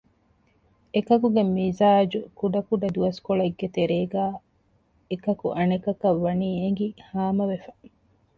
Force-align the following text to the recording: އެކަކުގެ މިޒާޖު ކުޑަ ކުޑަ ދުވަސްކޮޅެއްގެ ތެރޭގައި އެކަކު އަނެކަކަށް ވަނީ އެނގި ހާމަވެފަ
އެކަކުގެ 0.93 1.43
މިޒާޖު 1.55 2.19
ކުޑަ 2.39 2.61
ކުޑަ 2.67 2.87
ދުވަސްކޮޅެއްގެ 2.95 3.67
ތެރޭގައި 3.75 4.35
އެކަކު 5.09 5.45
އަނެކަކަށް 5.57 6.21
ވަނީ 6.25 6.49
އެނގި 6.61 6.87
ހާމަވެފަ 7.09 7.71